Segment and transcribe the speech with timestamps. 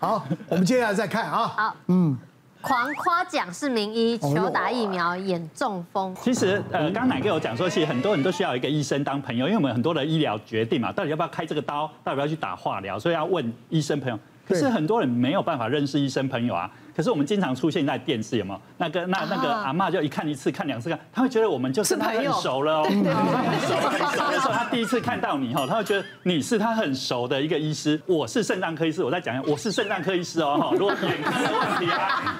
[0.00, 1.46] 好，我们接下来再看啊。
[1.46, 2.16] 好，嗯。
[2.62, 6.14] 狂夸奖是名医求打疫苗眼中风。
[6.22, 14.18] 其实，呃，刚奶哥有讲说，其实很多人都需要一个医生当朋友，因为我们很多的医疗决定嘛，到底要不要开这个刀，到底要不要去打化疗，所以要问医生朋友。
[14.46, 16.70] 可是很多人没有办法认识医生朋友啊。
[16.94, 18.60] 可是我们经常出现在电视，有没有？
[18.78, 24.24] 那个那那个阿嬷就一看一次，看两次看，他会觉得我们就是他很熟了哦，很熟很熟。
[24.30, 28.00] 那时候他第一次看到你哈，他会觉得你是他很熟的一个医师。
[28.06, 30.70] 我是肾脏科医师，我再讲一下我是肾脏科医师哦哈。
[30.78, 32.36] 如果眼科的问题啊，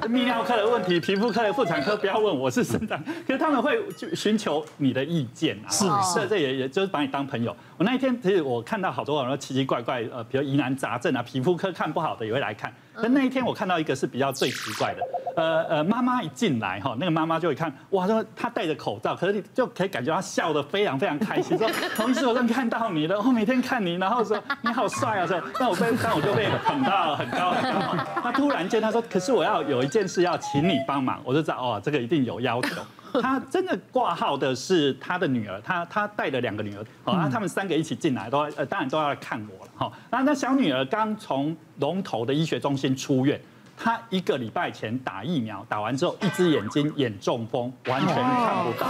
[0.00, 3.02] 呃，泌尿科的问题， 皮肤科的妇产科不要问，我是肾脏。
[3.26, 7.56] 可是他们会去寻求你的意见啊，是这这也也就是把你当朋友。
[7.76, 12.72] 我那一天其实我看到好多好多奇奇怪怪呃，比如疑难杂症啊，皮肤科看不好的也会来看。
[13.00, 15.02] 但那一天我看到一个是比较最奇怪的，
[15.36, 28.04] 呃呃，妈妈一进来哈，那个妈妈就会看，哇，说她戴着口罩，可是你就可以感觉她笑得非常非常开心，说，同事我正看到你了，我每天看你，然后说你好帅啊，说，那我被，那我就被捧到很高很高。
[28.22, 32.76] 他突然间他说，可是我要有一件事要请你帮忙，我就知道哦，这个一定有要求。
[33.20, 43.40] 他真的挂号的是他的女儿，他他带了两个女儿，好，那他们三个一起进来，都呃当然都要来看我了，好，那那小女儿刚从龙头的医学中心出院。
[43.82, 48.86] 他一个礼拜前打疫苗，打完之后一只眼睛眼中风，完全看不到。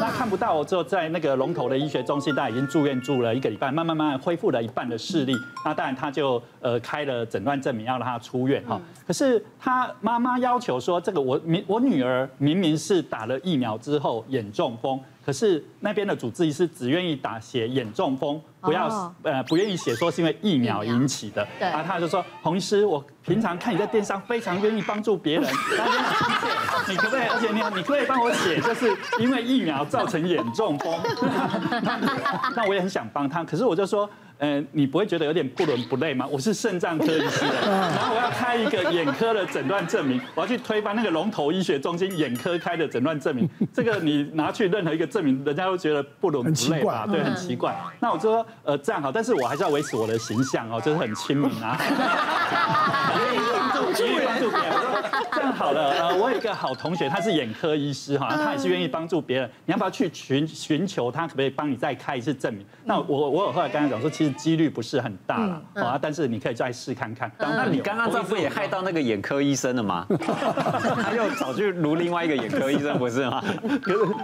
[0.00, 5.34] 那看不到之后，在那个龙头的医学中心，他已经住院住了一个礼拜，慢慢慢慢恢复了一半的视力。
[5.64, 8.80] 那当然他就呃开了诊断证明，要让他出院哈。
[9.04, 15.00] 可是他妈妈要求说，这个我明我女儿明明是打了疫苗之后眼中风。
[15.26, 21.44] 可是那边的主治医师只愿意打写眼中风，不要呃不愿意写说是因为疫苗引起的。
[21.58, 25.42] 对，然后他就说洪医师，我平常看你在电商非常愿意帮助别人。
[26.88, 27.26] 你可不可以？
[27.26, 30.96] 而且你你可不可以帮我写，就是因为疫苗造成眼中风。
[32.54, 34.08] 那我也很想帮他，可是我就说。
[34.38, 36.26] 嗯，你不会觉得有点不伦不类吗？
[36.30, 47.06] 我是肾脏科医师， 然后我要开一个眼科的诊断证明，我要去推翻那个龙头医学中心眼科开的诊断证明， 这个你拿去任何一个证明，人家都觉得不伦不类吧？
[47.10, 47.74] 对，很奇怪。
[47.98, 51.78] 那我就说，呃，这样好，但是我还是要维持我的形象哦，就是很亲民啊。
[53.94, 54.68] 继续帮助别人，
[55.32, 55.90] 这样好了。
[55.90, 59.50] 呃，我有一个好同学，他是眼科医师哈，他也是愿意帮助别人。
[59.64, 62.64] 你要不要去寻寻求他，可不可以帮你再开一次证明？
[62.84, 67.30] 那我我有后来跟他讲说，其实几率不是很大了啊，但是你可以再试看看。
[67.38, 70.06] 那你刚刚这不也害到那个眼科医生了吗？
[71.02, 73.42] 他又找去撸另外一个眼科医生，不是吗？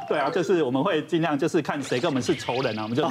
[0.08, 3.02] 对啊，就是我们会尽量就是看谁跟我们是仇人啊，我们就。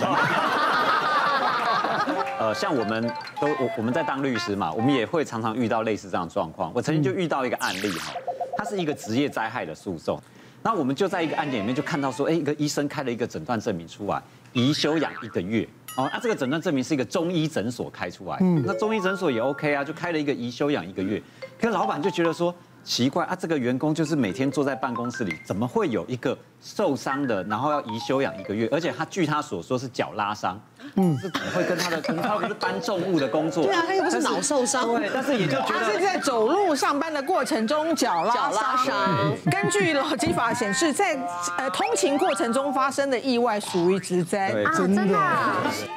[2.41, 3.07] 呃，像我们
[3.40, 6.72] 都我我们在当律师嘛，我们也会常常遇到类似这样的状况。
[6.74, 8.12] 我曾经就遇到一个案例哈，
[8.57, 10.19] 它是一个职业灾害的诉讼。
[10.63, 14.19] 那我们就在一个案件里面就看到说，哎，一个医生开了一个诊断证明出来，
[14.53, 15.69] 宜休养一个月。
[15.97, 21.22] 哦，那这个诊断证明是一个中医诊所开出来，那中医诊所也 OK 啊，就开了一个宜休养一个月。
[21.59, 22.52] 可是老板就觉得说
[22.84, 30.59] 奇怪啊，这个员工就是每天坐在办公室里，怎么会有一个受伤的，然后要移休养一个月，而且他据他所说是脚拉伤。
[30.95, 33.63] 嗯，是怎么会跟他的他不是搬重物的工作？
[33.66, 34.83] 对啊，他又不是脑受伤。
[34.95, 39.31] 对，但是也就觉得他是在走路上班的过程中脚拉伤。
[39.51, 41.16] 根据劳基法显示，在
[41.57, 44.51] 呃通勤过程中发生的意外属于职灾。
[44.51, 45.17] 对，真的。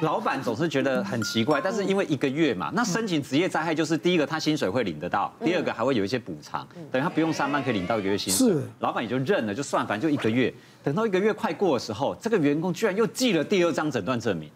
[0.01, 8.49] 老板总是觉得很奇怪，但是因为一个月嘛，那申请职业灾害就是第一个他薪水会领得到，第二个还会有一些补偿，等于他不用上班可以领到一个月薪水。
[8.49, 10.53] 是，老板也就认了，就算反正就一个月。
[10.83, 14.49] 等到一个月快过的时候，这个员工居然又寄了第二张诊断证明。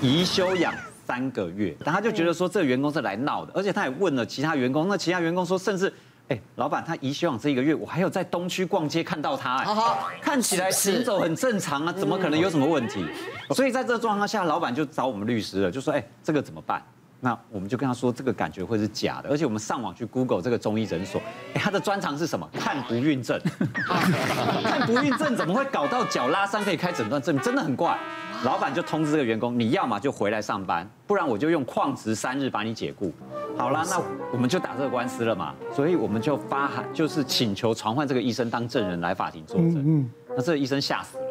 [0.00, 0.74] 宜休养
[1.06, 5.92] 三个月，但他就觉得说这个员工是来闹的，而且他也问了其他员工，那其他员工说，甚至，
[6.28, 13.04] 哎，老板他宜休养这一个月，我还有在东区逛街看到他，哎，看起来行走很正常啊，怎么可能有什么问题？
[13.50, 16.82] 所以在这个状况下，老板就找我们律师了，就说，哎，这个怎么办？
[17.24, 21.18] 那我们就跟他说，这个感觉会是假的，而且我们上网去 Google 这个中医诊所，
[21.54, 22.46] 哎，他的专长是什么？
[22.52, 23.40] 看不孕症，
[23.72, 27.42] 看不孕症怎么会搞到脚拉伤可以开诊断证明？
[27.42, 27.98] 真的很怪。
[28.44, 33.10] 老板就通知这个员工，你要么就回来上班，不然我就用旷职三日把你解雇。
[33.56, 33.98] 好了，那
[34.30, 35.54] 我们就打这个官司了嘛。
[35.72, 39.82] 所以我们就发函，就是请求传唤这个医生当证人来法庭作证。
[39.86, 41.24] 嗯那这个医生吓死了，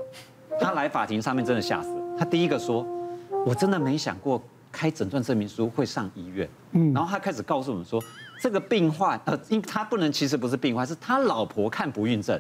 [0.60, 2.02] 他来法庭上面真的吓死了。
[2.18, 2.84] 他第一个说，
[3.46, 4.42] 我真的没想过
[4.74, 6.50] 开诊断证明书会上医院。
[6.94, 8.04] 然后他开始告诉我们说，
[8.42, 12.38] 这个病患呃，因他不能其实不是病患，是他老婆看不孕症。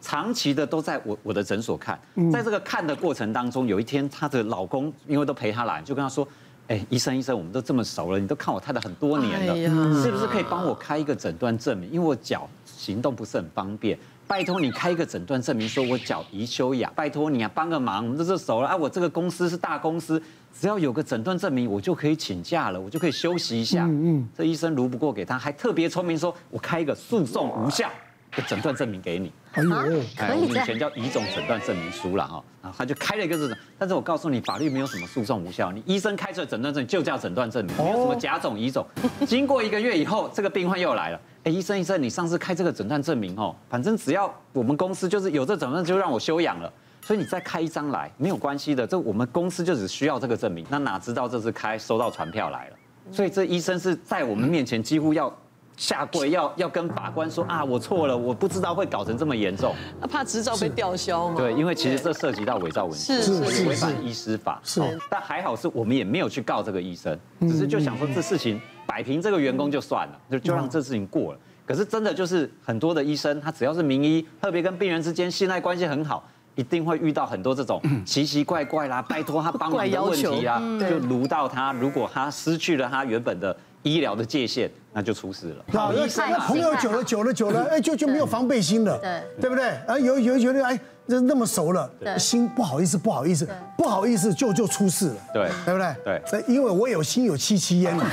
[0.00, 1.98] 长期的都在我我的诊所看，
[2.30, 6.28] 在这个看的过程当中，有一天她的老公因为都陪她来，就跟她说
[6.68, 11.90] ：“哎，医生医生，我们都这么熟了，你都看我太太很多年了，是不是可以帮我开一个诊断证明？
[11.90, 20.20] 因为我脚行动不是很方便，拜托你开一个诊断证明，说我脚宜休养，拜托你啊，帮个忙，我们这是熟了啊，我这个公司是大公司，
[20.58, 23.84] 只要有个诊断证明，我就可以请假了，我就可以休息一下。
[23.84, 27.94] 嗯嗯，这医生如不过给他，还特别聪明，说我开一个诉讼无效的
[28.42, 29.32] 诊断证明给你。
[29.52, 29.70] 哎呦，
[30.18, 38.86] 哎，我们以前叫乙种诊断证明书了哈，然后他就开了一个这种，但是我告诉你，法律没有什么诉讼无效，你医生开出来诊断证就叫诊断证明，没有什么甲种乙种。
[39.26, 41.20] 经过一个月以后，这个病患又来了。
[41.44, 46.72] 哎，医生医生，你上次开这个诊断证明哦，反正只要我们公司就是有这诊断，就让我休养了，
[47.02, 50.66] 所以你再开一张来没有关系的，这我们公司就只需要这个证明。
[50.70, 52.76] 那哪知道这次开收到传票来了，
[53.12, 55.30] 所以这医生是在我们面前几乎要
[55.76, 59.74] 下跪，要要跟法官说啊，我错了，我不知道会搞成这么严重。
[60.00, 61.34] 那怕执照被吊销吗？
[61.36, 64.60] 对，因为其实这涉及到伪造文书，是是违反医师法。
[64.62, 64.80] 是，
[65.10, 68.60] 但还好是我们也没有去告这个医生，只是就想说这事情。
[68.86, 71.38] 摆平这个员工就算了，就就让这事情过了。
[71.66, 76.22] 可是真的就是很多的医生，他只要是名医，特别跟病人之间信赖关系很好，
[76.54, 81.72] 一定会遇到很多这种奇奇怪怪啦，拜托他帮忙的问题啊，就卢到他。
[81.72, 85.64] 如果他失去了他原本的医疗的界限，那就出事了。
[85.66, 85.90] 那
[86.28, 89.70] 那朋友久了久了久了，哎，就就没有防备心了，对对不对？
[89.88, 96.22] 啊，有有觉得哎，那那么熟了，心不好意思不好意思不好意思就就出事了，对对不对？
[96.30, 97.98] 对，因为我有心有戚戚焉。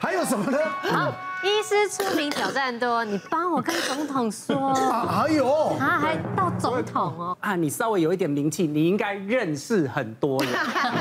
[0.00, 0.58] 还有什么呢？
[0.82, 1.12] 好，
[1.44, 4.72] 医师出名挑战多，你帮我跟总统说。
[4.72, 5.48] 哎呦
[5.78, 7.36] 啊，还到总统哦。
[7.40, 10.52] 啊，你稍微有一点名气，你应该认识很多人，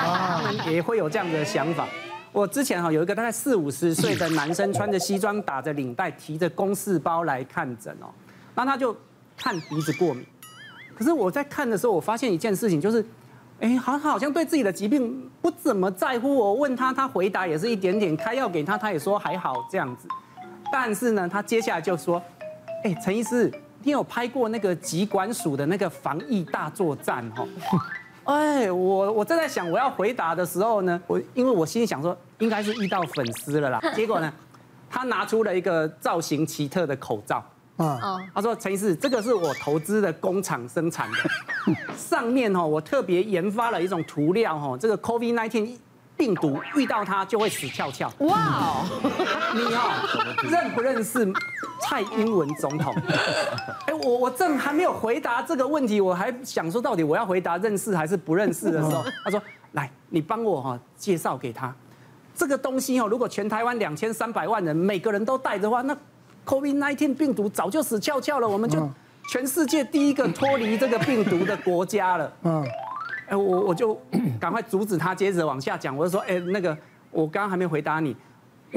[0.71, 1.87] 也会有这样的想法。
[2.33, 8.07] 我之前哈有一个大概四五十岁的男生，穿着西装，打着领带，提着公事包来看诊哦。
[8.55, 8.93] 那他就
[9.37, 10.25] 看鼻子过敏。
[10.93, 13.05] 可是我在看的时候，我发现一件事情，就是。
[13.59, 16.35] 哎，好，好像对自己的疾病不怎么在乎。
[16.35, 20.05] 我问他，他回答也是一点点，开药给他，他也说还好这样子。
[20.69, 22.21] 但是呢，他接下来就说
[22.83, 23.49] ：“哎，陈医师，
[23.83, 27.47] 你有拍过那个疾管署的那个防疫大作战哈？”
[28.25, 33.81] 哎，我我正在想我要回答的时候呢，我因为我心里想说应该是遇到粉丝了啦。
[33.95, 34.31] 结果呢，
[34.89, 37.43] 他拿出了一个造型奇特的口罩。
[37.77, 41.17] 啊，他说陈医师，这个是我投资的工厂生产的，
[41.97, 45.75] 上面哦，我特别研发了一种涂料哦，这个 COVID-19
[46.23, 48.09] 病毒遇到它就会死翘翘。
[48.19, 48.85] 哇，
[49.53, 51.29] 你哦，认不认识
[51.81, 52.95] 蔡英文总统？
[53.87, 59.41] 哎，我我正还没有回答这个问题，我还想说到底我要回答认识还是不认识的时候， 他说
[59.73, 61.75] 来，你帮我哈介绍给他，
[62.33, 65.93] 这个东西哦，如果全台湾两千三百万人每个人都带的话，那
[66.45, 68.89] COVID-19 病毒早就死翘翘了，我们就
[69.29, 72.31] 全世界第一个脱离这个病毒的国家了。
[72.43, 72.65] 嗯，
[73.33, 73.99] 哎，我我就
[74.39, 75.97] 赶快阻止他，接着往下讲。
[75.97, 76.77] 我就说，哎，那个
[77.09, 78.15] 我刚刚还没回答你，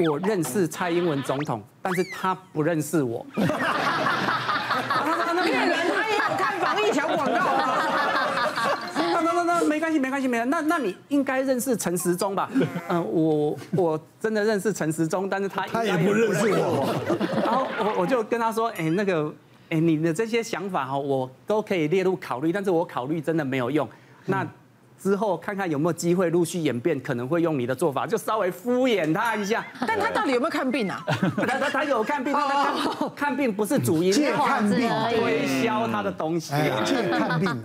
[0.09, 3.23] 我认识蔡英文总统，但是他不认识我。
[3.37, 3.45] 那
[5.43, 7.83] 骗人，他也有看防疫小广告啊。
[9.67, 10.49] 没关系，没关系，没关系。
[10.49, 12.49] 那那你应该认识陈时中吧？
[12.89, 16.95] 嗯，我我真的认识陈时中，但是他他也不认识我。
[17.45, 19.31] 然后我我就跟他说，哎，那个，
[19.69, 23.87] 哎，你的这些想法哈，我都可以列入考虑，但是我考虑真的没有用。
[24.27, 24.45] 那
[25.01, 29.65] 之后看看有没有机会陆续演变，可能会用你的做法，就稍微敷衍他一下。
[29.87, 31.03] 但他到底有没有看病啊？
[31.47, 36.53] 他他他有看病，但他看病不是主因，借看病推销他的东西，
[36.85, 37.63] 借看病。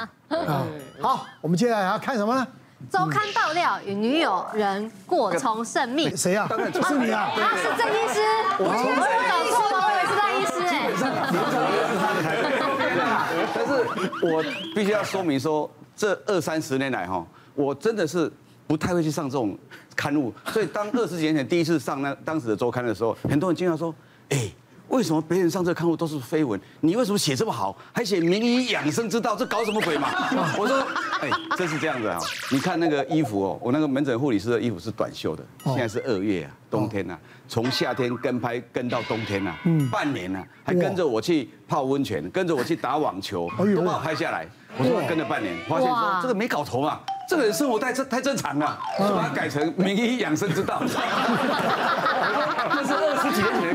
[1.00, 2.46] 好，我们接下来要看什么呢？
[2.90, 6.14] 周刊爆料与女友人过从甚密。
[6.16, 6.48] 谁啊？
[6.48, 7.30] 是你啊？
[7.36, 8.20] 他是郑医师。
[8.58, 8.74] 我我
[9.30, 10.70] 搞错了，我也是郑医师哎。
[13.54, 13.70] 但是，
[14.26, 14.42] 我
[14.74, 18.30] 必须要说明说，这二三十年来哈，我真的是
[18.66, 19.56] 不太会去上这种
[19.94, 20.32] 刊物。
[20.52, 23.94] 所以，当二十几年前第一次上那当时的周刊的时候，很多人经常说，
[24.28, 24.52] 哎。
[24.92, 26.60] 为什么别人上这刊物都是绯闻？
[26.80, 29.34] 你为什么写这么好，还写名医养生之道？
[29.34, 30.08] 这搞什么鬼嘛？
[30.58, 30.86] 我说，
[31.22, 32.18] 哎，这是这样子啊。
[32.50, 35.42] 你看那个衣服哦，我那个门诊护理师的衣服是短袖的。
[35.64, 37.18] 现在是二月啊，冬天啊，
[37.48, 39.56] 从夏天跟拍跟到冬天啊，
[39.90, 44.46] 半年啊，还跟着我去泡温泉，跟着我去打网球，都把我拍下来。
[44.76, 47.00] 我说跟了半年，发现说这个没搞头嘛。
[47.28, 50.82] 这个人生活太正太正常了，就 把它改成名医养生之道。
[52.74, 53.71] 那是二十几年前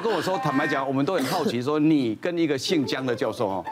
[0.00, 3.64] 跟我说，坦白讲，我们都很好奇，说你跟一个姓江的教授哦，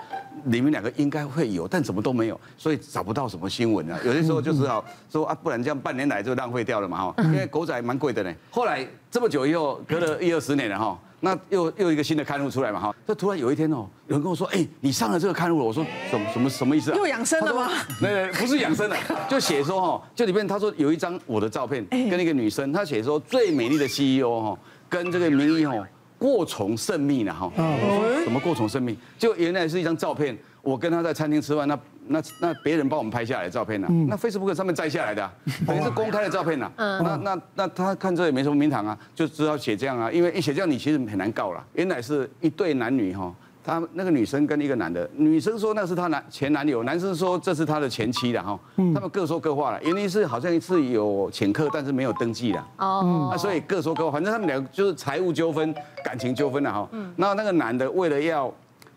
[0.45, 3.99] 你们两个应该会有，但怎么都没有，所以找不到什么新闻啊。
[4.05, 7.15] 有些时候就是啊，说啊，不然这样半年来就浪费掉了嘛哈。
[7.25, 8.33] 因为狗仔蛮贵的呢。
[8.51, 10.99] 后来这么久以后，隔了一二十年了哈。
[11.19, 16.97] 那又又一个新的刊物出来嘛哈，这突然有一天哦，有人跟我说，哎，你上了这个刊物了，我说什么什么什么意思啊？
[16.97, 17.71] 又养生了吗？
[18.03, 24.59] 那不是养生的， 就写说哦，就里面他说有一张我的照片，跟一个女生，他写说最美丽的 CEO 哈，
[24.91, 25.87] 跟这个名医哦，
[26.19, 27.51] 过从甚密呢哈。
[27.57, 28.23] 哦。
[28.25, 28.97] 什么过从甚密？
[29.19, 33.87] 就原来是一张照片，我跟他在餐厅吃饭，那那那别人帮我们拍下来的照片呢？
[34.09, 35.31] 那 Facebook 上面摘下来的，
[35.67, 36.71] 等于是公开的照片呐。
[36.77, 37.03] 嗯。
[37.05, 41.65] 那那那他看这也没什么名堂啊，就知道写这样啊，因为一写这样你其实很难告了。
[41.75, 43.33] 原来是一对男女哈。
[43.67, 48.57] 他那个女生跟一个男的，女生说那是她男前男友，男生说这是他的前妻的哈，
[48.95, 56.89] 他们各说各话了，原因是好像一次有请客，但是没有登记的哦，那所以各说各话，反正他们两个就是财务纠纷、感情纠纷了哈。
[57.17, 58.55] 然后那个男的为了要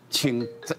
[0.08, 0.76] 请这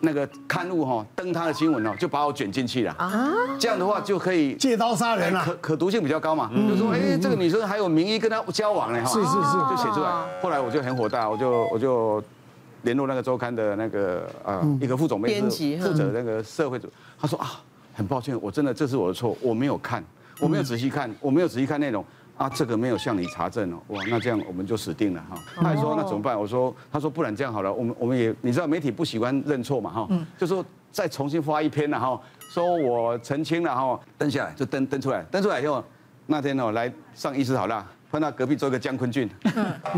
[0.00, 10.10] 那个刊物哈登他的新闻哦，就把我卷进去了啊，这样的话就可以借刀杀人了，可可读性比较高嘛，就说哎这个女生还有名医跟他交往呢哈，是是是，就写出来。
[10.40, 12.22] 后来我就很火大，我就我就。
[12.84, 16.88] 联络那个周刊的那个呃一个副总编辑，负责那个社会组，
[17.18, 17.60] 他说啊，
[17.92, 20.02] 很抱歉，我真的这是我的错，我没有看，
[20.40, 22.04] 我没有仔细看，我没有仔细看内容。
[22.36, 25.40] 啊，这个没有向你查证哦，哇，那这样我们就死定了哈。
[25.54, 26.36] 他还说那怎么办？
[26.36, 32.20] 我说，他说不然这样好了，我们我们也你知道媒体不喜欢认错嘛哈，就说再重新发一篇了哈，
[32.52, 35.84] 说我澄清了哈，登下来就登登出来，登出来以后
[36.26, 39.30] 那天哦来上医师好了，碰到隔壁做一个江坤俊，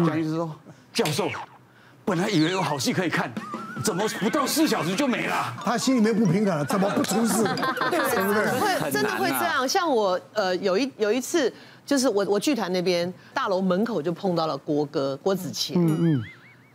[0.05, 0.55] 江医师说
[0.93, 1.31] 教授。
[2.07, 3.31] 本来以为有好戏可以看，
[3.83, 5.53] 怎么不到四小时就没了？
[5.65, 7.43] 他心里面不平衡了，怎么不出事？
[7.91, 8.61] 对不对？
[8.61, 9.69] 会真的会这样。
[9.69, 11.53] 像我呃有一有一次，
[11.85, 16.23] 就是我我剧团那边大楼门口就碰到了郭哥郭子乾，嗯嗯，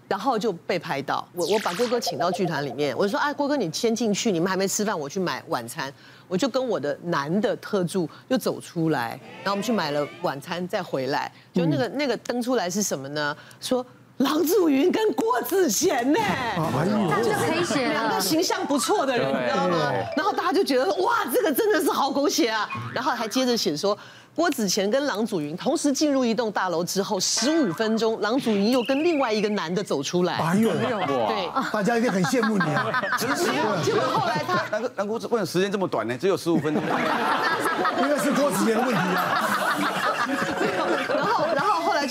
[0.10, 1.26] 然后就被拍到。
[1.34, 5.92] 我我把郭哥请到剧团里面，我就说啊，郭哥你先进去，你们还没吃饭，我去买晚餐。
[6.28, 11.32] 我就跟我的男的特助就走出来，然后我们去买了晚餐再回来。
[11.54, 13.34] 就那个那个登出来是什么呢？
[13.62, 13.86] 说。
[14.22, 16.20] 郎祖筠跟郭子乾呢？
[16.58, 19.92] 那就可以写两个形象不错的人，你知道吗？
[20.16, 22.68] 然后大家就觉得哇，这个真的是好狗血啊！
[22.94, 23.98] 然后还接着写说，
[24.36, 30.34] 郭子乾跟郎祖筠同时进入一栋大楼之后，十五分钟，郎祖筠又跟另外一个男的走出来。
[30.36, 32.86] 哎呦，对，大家一定很羡慕你啊！
[33.84, 36.18] 结果后来他那个那郭子为什么时间这么短呢？
[36.18, 36.84] 只有十五分钟。
[36.84, 40.01] 应该是郭子乾的问题啊。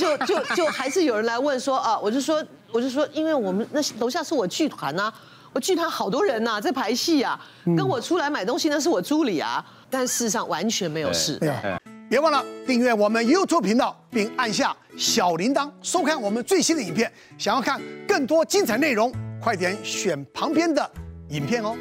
[0.00, 2.42] 就就就还是有人来问说啊，我就说
[2.72, 5.12] 我就说，因为我们那楼下是我剧团呐，
[5.52, 7.38] 我剧团好多人呐在排戏啊，
[7.76, 11.38] 跟我出来买东西那是我助理啊，但事实上完全没有事。
[12.08, 17.12] 别忘了订阅我们 YouTube 频道，并按下小铃铛，收看我们最新的影片。
[17.38, 20.90] 想要看更多精彩内容，快点选旁边的
[21.28, 21.76] 影片哦。